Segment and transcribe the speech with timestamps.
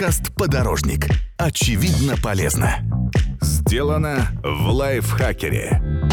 [0.00, 1.08] Подкаст «Подорожник».
[1.36, 2.78] Очевидно полезно.
[3.42, 6.08] Сделано в лайфхакере.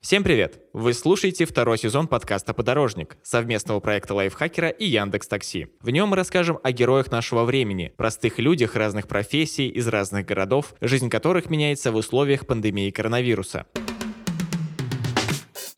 [0.00, 0.60] Всем привет!
[0.72, 5.66] Вы слушаете второй сезон подкаста «Подорожник» совместного проекта Лайфхакера и Яндекс Такси.
[5.80, 10.74] В нем мы расскажем о героях нашего времени, простых людях разных профессий из разных городов,
[10.80, 13.66] жизнь которых меняется в условиях пандемии коронавируса.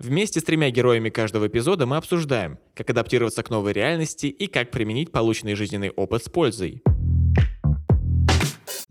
[0.02, 4.72] Вместе с тремя героями каждого эпизода мы обсуждаем, как адаптироваться к новой реальности и как
[4.72, 6.82] применить полученный жизненный опыт с пользой.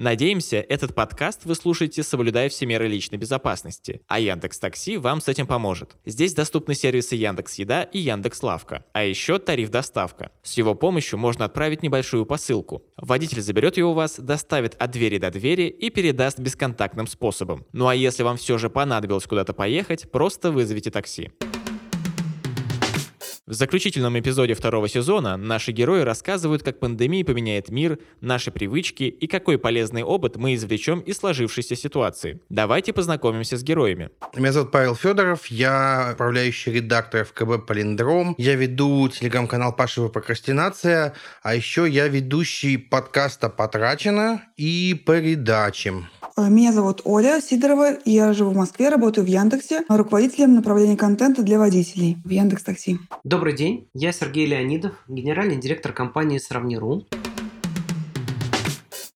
[0.01, 5.27] Надеемся, этот подкаст вы слушаете, соблюдая все меры личной безопасности, а Яндекс Такси вам с
[5.27, 5.95] этим поможет.
[6.07, 10.31] Здесь доступны сервисы Яндекс Еда и Яндекс Лавка, а еще тариф доставка.
[10.41, 12.81] С его помощью можно отправить небольшую посылку.
[12.97, 17.67] Водитель заберет ее у вас, доставит от двери до двери и передаст бесконтактным способом.
[17.71, 21.29] Ну а если вам все же понадобилось куда-то поехать, просто вызовите такси.
[23.47, 29.25] В заключительном эпизоде второго сезона наши герои рассказывают, как пандемия поменяет мир, наши привычки и
[29.25, 32.39] какой полезный опыт мы извлечем из сложившейся ситуации.
[32.49, 34.11] Давайте познакомимся с героями.
[34.35, 41.55] Меня зовут Павел Федоров, я управляющий редактор ФКБ «Полиндром», я веду телеграм-канал «Пашева прокрастинация», а
[41.55, 45.91] еще я ведущий подкаста «Потрачено» и «Передачи».
[46.37, 51.41] Э, меня зовут Оля Сидорова, я живу в Москве, работаю в Яндексе, руководителем направления контента
[51.43, 52.99] для водителей в Яндекс Такси.
[53.31, 57.07] Добрый день, я Сергей Леонидов, генеральный директор компании «Сравни.ру».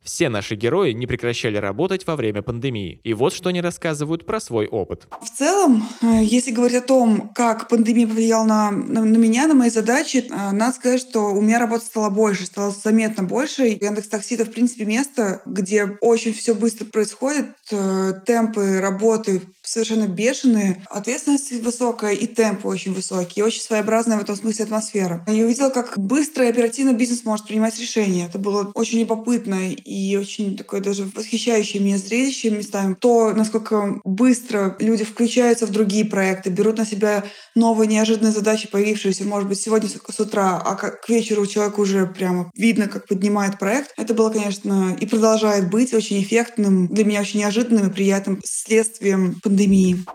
[0.01, 3.01] Все наши герои не прекращали работать во время пандемии.
[3.03, 5.09] И вот что они рассказывают про свой опыт.
[5.21, 9.53] В целом, э, если говорить о том, как пандемия повлияла на, на, на меня, на
[9.53, 13.63] мои задачи, э, надо сказать, что у меня работы стало больше, стало заметно больше.
[13.63, 20.07] Яндекс Такси— это, в принципе, место, где очень все быстро происходит, э, темпы работы совершенно
[20.07, 25.23] бешеные, ответственность высокая и темп очень высокий, и очень своеобразная в этом смысле атмосфера.
[25.27, 28.27] Я увидела, как быстро и оперативно бизнес может принимать решения.
[28.27, 32.95] Это было очень любопытно и очень такое даже восхищающее меня зрелище местами.
[32.99, 37.23] То, насколько быстро люди включаются в другие проекты, берут на себя
[37.55, 42.51] новые неожиданные задачи, появившиеся, может быть, сегодня с утра, а к вечеру человек уже прямо
[42.55, 43.93] видно, как поднимает проект.
[43.97, 49.39] Это было, конечно, и продолжает быть очень эффектным, для меня очень неожиданным и приятным следствием
[49.41, 49.54] пандемии.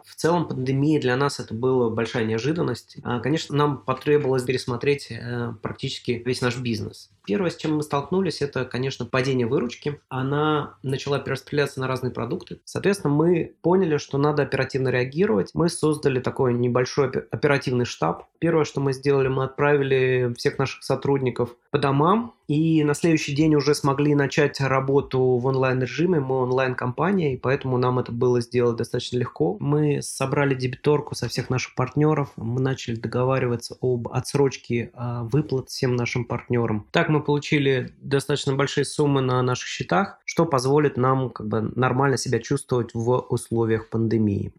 [0.05, 2.97] В целом, пандемия для нас это была большая неожиданность.
[3.03, 7.11] А, конечно, нам потребовалось пересмотреть э, практически весь наш бизнес.
[7.27, 10.01] Первое, с чем мы столкнулись, это, конечно, падение выручки.
[10.09, 12.61] Она начала перераспределяться на разные продукты.
[12.65, 15.51] Соответственно, мы поняли, что надо оперативно реагировать.
[15.55, 18.25] Мы создали такой небольшой оперативный штаб.
[18.41, 23.55] Первое, что мы сделали, мы отправили всех наших сотрудников по домам, и на следующий день
[23.55, 26.19] уже смогли начать работу в онлайн-режиме.
[26.19, 29.57] Мы онлайн-компания, и поэтому нам это было сделать достаточно легко.
[29.61, 35.95] Мы собрали дебиторку со всех наших партнеров, мы начали договариваться об отсрочке а, выплат всем
[35.95, 36.89] нашим партнерам.
[36.91, 42.17] Так мы получили достаточно большие суммы на наших счетах, что позволит нам как бы нормально
[42.17, 44.53] себя чувствовать в условиях пандемии.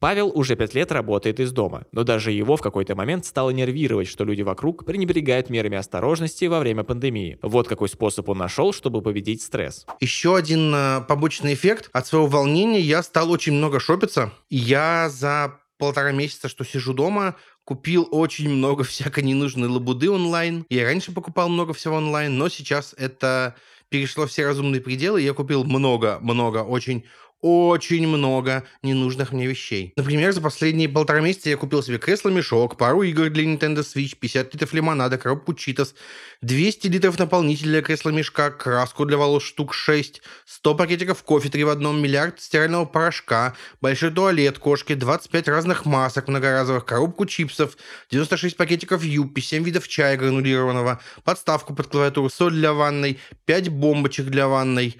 [0.00, 4.08] Павел уже пять лет работает из дома, но даже его в какой-то момент стало нервировать,
[4.08, 7.38] что люди вокруг пренебрегают мерами осторожности во время пандемии.
[7.42, 9.84] Вот какой способ он нашел, чтобы победить стресс.
[10.00, 11.90] Еще один э, побочный эффект.
[11.92, 14.32] От своего волнения я стал очень много шопиться.
[14.48, 20.64] Я за полтора месяца, что сижу дома, купил очень много всякой ненужной лабуды онлайн.
[20.70, 23.54] Я раньше покупал много всего онлайн, но сейчас это
[23.90, 25.20] перешло все разумные пределы.
[25.20, 27.04] Я купил много-много очень
[27.40, 29.92] очень много ненужных мне вещей.
[29.96, 34.54] Например, за последние полтора месяца я купил себе кресло-мешок, пару игр для Nintendo Switch, 50
[34.54, 35.94] литров лимонада, коробку читос,
[36.42, 41.68] 200 литров наполнителя для кресла-мешка, краску для волос штук 6, 100 пакетиков кофе 3 в
[41.70, 47.76] одном, миллиард стирального порошка, большой туалет кошки, 25 разных масок многоразовых, коробку чипсов,
[48.10, 54.26] 96 пакетиков юппи, 7 видов чая гранулированного, подставку под клавиатуру, соль для ванной, 5 бомбочек
[54.26, 54.96] для ванной,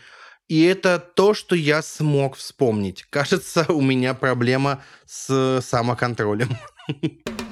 [0.51, 3.07] и это то, что я смог вспомнить.
[3.09, 6.59] Кажется, у меня проблема с самоконтролем.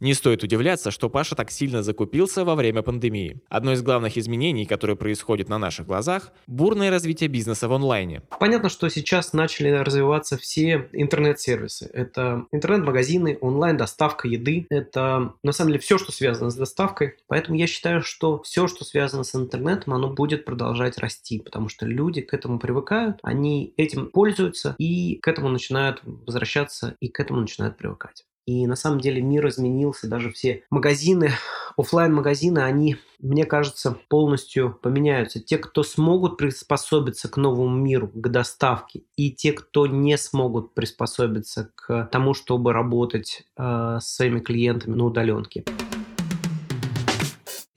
[0.00, 3.40] Не стоит удивляться, что Паша так сильно закупился во время пандемии.
[3.48, 8.22] Одно из главных изменений, которые происходят на наших глазах– бурное развитие бизнеса в онлайне.
[8.38, 11.90] Понятно, что сейчас начали развиваться все интернет-сервисы.
[11.92, 14.66] Это интернет-магазины, онлайн-доставка еды.
[14.70, 17.16] Это, на самом деле, все, что связано с доставкой.
[17.26, 21.86] Поэтому я считаю, что все, что связано с интернетом, оно будет продолжать расти, потому что
[21.86, 27.40] люди к этому привыкают, они этим пользуются и к этому начинают возвращаться и к этому
[27.40, 28.24] начинают привыкать.
[28.48, 31.32] И на самом деле мир изменился, даже все магазины,
[31.76, 35.38] офлайн магазины они, мне кажется, полностью поменяются.
[35.38, 41.70] Те, кто смогут приспособиться к новому миру, к доставке, и те, кто не смогут приспособиться
[41.74, 45.64] к тому, чтобы работать э, с своими клиентами на удаленке.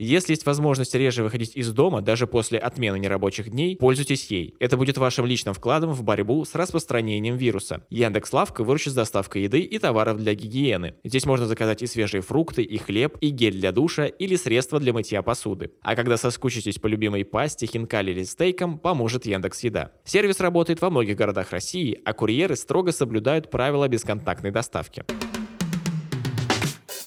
[0.04, 4.56] Если есть возможность реже выходить из дома, даже после отмены нерабочих дней, пользуйтесь ей.
[4.60, 7.86] Это будет вашим личным вкладом в борьбу с распространением вируса.
[7.92, 10.96] Яндекс Лавка выручит с доставкой еды и товаров для гигиены.
[11.04, 14.92] Здесь можно заказать и свежие фрукты, и хлеб, и гель для душа, или средства для
[14.92, 15.70] мытья посуды.
[15.84, 19.92] А когда соскучитесь по любимой пасте, хинкали или стейкам, поможет Яндекс Еда.
[20.04, 25.06] Сервис работает во многих городах России, а курьеры строго соблюдают правила бесконтактной доставки.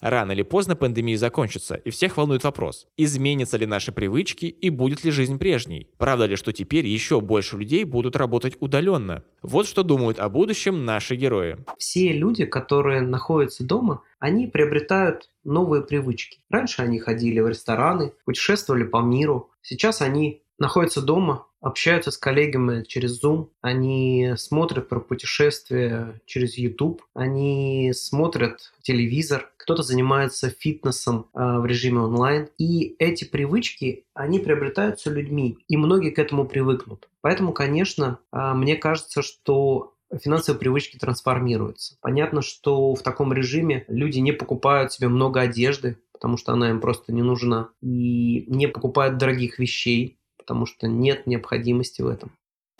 [0.04, 5.02] Рано или поздно пандемия закончится, и всех волнует вопрос, изменятся ли наши привычки и будет
[5.02, 5.88] ли жизнь прежней?
[5.96, 9.24] Правда ли, что теперь еще больше людей будут работать удаленно?
[9.40, 11.56] Вот что думают о будущем наши герои.
[11.78, 16.40] Все люди, которые находятся дома, они приобретают новые привычки.
[16.50, 19.52] Раньше они ходили в рестораны, путешествовали по миру.
[19.62, 27.02] Сейчас они находятся дома, общаются с коллегами через Zoom, они смотрят про путешествия через YouTube,
[27.14, 32.50] они смотрят телевизор, кто-то занимается фитнесом э, в режиме онлайн.
[32.58, 37.08] И эти привычки, они приобретаются людьми, и многие к этому привыкнут.
[37.22, 41.96] Поэтому, конечно, э, мне кажется, что финансовые привычки трансформируются.
[42.02, 46.80] Понятно, что в таком режиме люди не покупают себе много одежды, потому что она им
[46.80, 52.36] просто не нужна, и не покупают дорогих вещей, потому что нет необходимости в этом.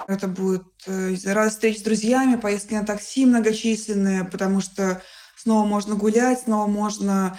[0.07, 5.01] Это будет э, раз встреч с друзьями, поездки на такси многочисленные, потому что
[5.37, 7.39] снова можно гулять, снова можно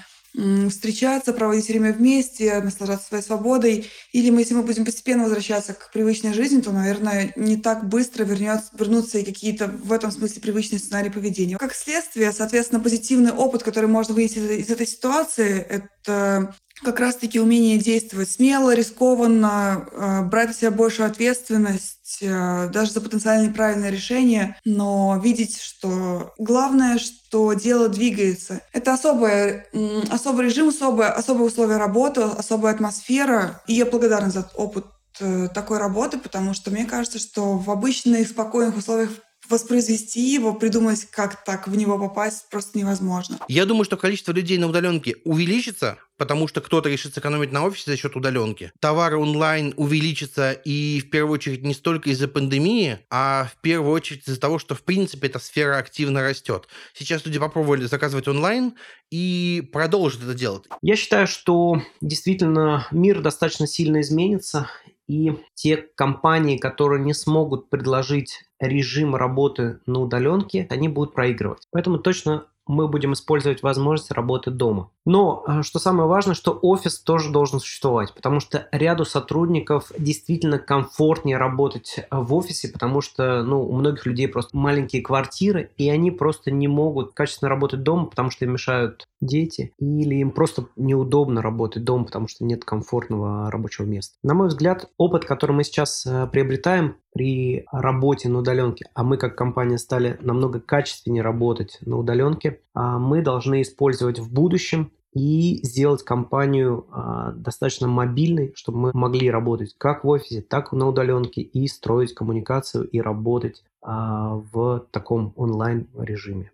[0.69, 3.89] встречаться, проводить время вместе, наслаждаться своей свободой.
[4.12, 8.25] Или мы, если мы будем постепенно возвращаться к привычной жизни, то, наверное, не так быстро
[8.25, 11.57] вернется, вернутся и какие-то в этом смысле привычные сценарии поведения.
[11.57, 16.54] Как следствие, соответственно, позитивный опыт, который можно вынести из этой ситуации, это
[16.86, 23.02] как раз-таки умение действовать смело, рискованно, э, брать на себя большую ответственность, э, даже за
[23.02, 28.62] потенциально неправильное решение, но видеть, что главное, что дело двигается.
[28.72, 29.68] Это особое,
[30.10, 33.62] особый режим, особое, особые условия работы, особая атмосфера.
[33.68, 34.86] И я благодарна за опыт
[35.20, 39.10] э, такой работы, потому что мне кажется, что в обычных спокойных условиях
[39.50, 43.40] воспроизвести его, придумать, как так в него попасть, просто невозможно.
[43.48, 47.91] Я думаю, что количество людей на удаленке увеличится, потому что кто-то решит сэкономить на офисе
[47.91, 48.71] за счет удаленки.
[48.79, 54.27] Товары онлайн увеличатся и в первую очередь не столько из-за пандемии, а в первую очередь
[54.27, 56.67] из-за того, что в принципе эта сфера активно растет.
[56.94, 58.75] Сейчас люди попробовали заказывать онлайн
[59.12, 60.63] и продолжат это делать.
[60.81, 64.69] Я считаю, что действительно мир достаточно сильно изменится,
[65.07, 71.67] и те компании, которые не смогут предложить режим работы на удаленке, они будут проигрывать.
[71.71, 74.89] Поэтому точно мы будем использовать возможность работы дома.
[75.06, 80.57] Но, а, что самое важное, что офис тоже должен существовать, потому что ряду сотрудников действительно
[80.57, 86.12] комфортнее работать в офисе, потому что ну, у многих людей просто маленькие квартиры, и они
[86.12, 91.41] просто не могут качественно работать дома, потому что им мешают дети, или им просто неудобно
[91.41, 94.15] работать дома, потому что нет комфортного рабочего места.
[94.23, 99.17] На мой взгляд, опыт, который мы сейчас э, приобретаем при работе на удаленке, а мы
[99.17, 105.62] как компания стали намного качественнее работать на удаленке, а мы должны использовать в будущем и
[105.63, 110.88] сделать компанию а, достаточно мобильной, чтобы мы могли работать как в офисе, так и на
[110.88, 116.51] удаленке и строить коммуникацию и работать а, в таком онлайн режиме.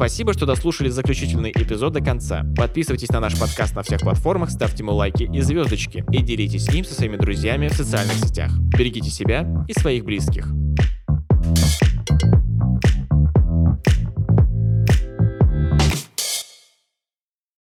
[0.00, 2.46] Спасибо, что дослушали заключительный эпизод до конца.
[2.56, 6.86] Подписывайтесь на наш подкаст на всех платформах, ставьте ему лайки и звездочки и делитесь им
[6.86, 8.50] со своими друзьями в социальных сетях.
[8.78, 10.50] Берегите себя и своих близких.